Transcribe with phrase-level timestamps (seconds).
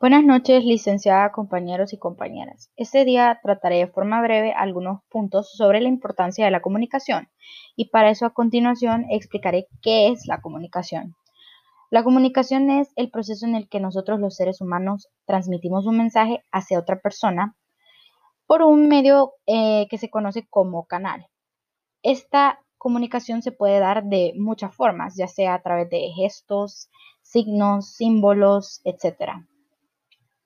[0.00, 2.70] Buenas noches, licenciada, compañeros y compañeras.
[2.76, 7.28] Este día trataré de forma breve algunos puntos sobre la importancia de la comunicación
[7.76, 11.16] y para eso a continuación explicaré qué es la comunicación.
[11.90, 16.42] La comunicación es el proceso en el que nosotros los seres humanos transmitimos un mensaje
[16.50, 17.54] hacia otra persona
[18.46, 21.26] por un medio eh, que se conoce como canal.
[22.02, 26.88] Esta comunicación se puede dar de muchas formas, ya sea a través de gestos,
[27.20, 29.44] signos, símbolos, etc.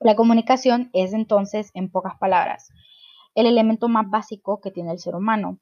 [0.00, 2.70] La comunicación es entonces, en pocas palabras,
[3.34, 5.58] el elemento más básico que tiene el ser humano,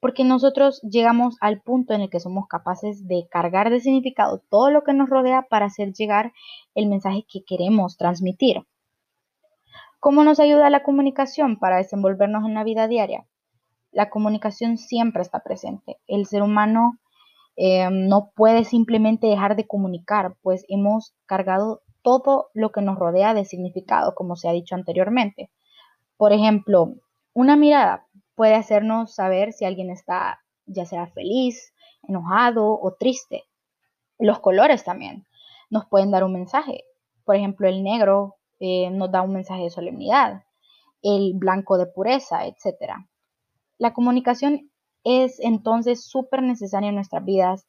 [0.00, 4.70] porque nosotros llegamos al punto en el que somos capaces de cargar de significado todo
[4.70, 6.32] lo que nos rodea para hacer llegar
[6.74, 8.66] el mensaje que queremos transmitir.
[10.00, 13.26] ¿Cómo nos ayuda la comunicación para desenvolvernos en la vida diaria?
[13.92, 15.98] La comunicación siempre está presente.
[16.08, 16.98] El ser humano
[17.56, 23.34] eh, no puede simplemente dejar de comunicar, pues hemos cargado todo lo que nos rodea
[23.34, 25.50] de significado, como se ha dicho anteriormente.
[26.16, 26.94] Por ejemplo,
[27.32, 31.72] una mirada puede hacernos saber si alguien está ya sea feliz,
[32.02, 33.44] enojado o triste.
[34.18, 35.26] Los colores también
[35.70, 36.84] nos pueden dar un mensaje.
[37.24, 40.44] Por ejemplo, el negro eh, nos da un mensaje de solemnidad,
[41.02, 42.94] el blanco de pureza, etc.
[43.78, 44.70] La comunicación
[45.04, 47.66] es entonces súper necesaria en nuestras vidas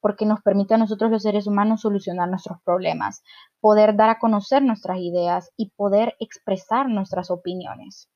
[0.00, 3.22] porque nos permite a nosotros los seres humanos solucionar nuestros problemas,
[3.60, 8.08] poder dar a conocer nuestras ideas y poder expresar nuestras opiniones.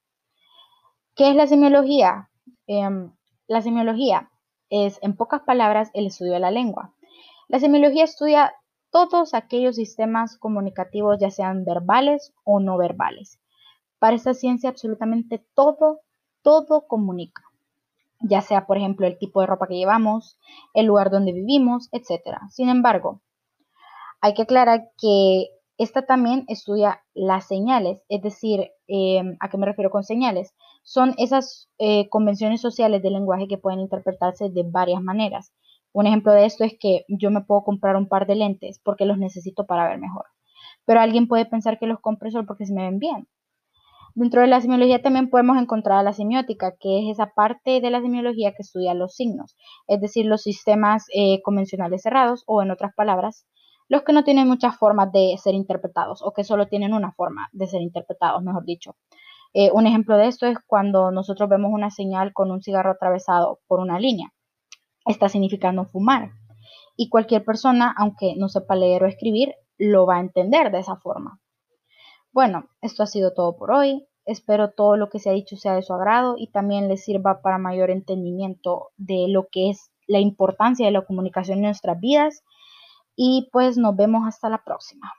[1.15, 2.31] ¿Qué es la semiología?
[2.67, 3.13] Em,
[3.47, 4.31] la semiología
[4.71, 6.95] es, en pocas palabras, el estudio de la lengua.
[7.49, 8.55] La semiología estudia
[8.91, 13.39] todos aquellos sistemas comunicativos, ya sean verbales o no verbales.
[13.99, 16.01] Para esta ciencia absolutamente todo,
[16.43, 17.43] todo comunica
[18.23, 20.39] ya sea por ejemplo el tipo de ropa que llevamos,
[20.75, 22.39] el lugar donde vivimos, etc.
[22.51, 23.23] Sin embargo,
[24.20, 25.48] hay que aclarar que
[25.79, 30.55] esta también estudia las señales, es decir, em, ¿a qué me refiero con señales?
[30.84, 35.52] Son esas eh, convenciones sociales del lenguaje que pueden interpretarse de varias maneras.
[35.92, 39.07] Un ejemplo de esto es que yo me puedo comprar un par de lentes porque
[39.07, 40.27] los necesito para ver mejor,
[40.85, 43.29] pero alguien puede pensar que los compre solo porque se me ven bien.
[44.14, 48.02] Dentro de la semiología también podemos encontrar la semiótica, que es esa parte de la
[48.02, 49.56] semiología que estudia los signos,
[49.86, 53.46] es decir, los sistemas eh, convencionales cerrados o en otras palabras,
[53.89, 57.48] los que no tienen muchas formas de ser interpretados o que solo tienen una forma
[57.52, 58.96] de ser interpretados, mejor dicho.
[59.55, 63.61] Eh, un ejemplo de esto es cuando nosotros vemos una señal con un cigarro atravesado
[63.67, 64.33] por una línea.
[65.06, 66.33] Está significando fumar.
[66.96, 70.96] Y cualquier persona, aunque no sepa leer o escribir, lo va a entender de esa
[70.96, 71.40] forma.
[72.33, 74.07] Bueno, esto ha sido todo por hoy.
[74.25, 77.43] Espero todo lo que se ha dicho sea de su agrado y también les sirva
[77.43, 82.42] para mayor entendimiento de lo que es la importancia de la comunicación en nuestras vidas.
[83.17, 85.13] Y pues nos vemos hasta la próxima.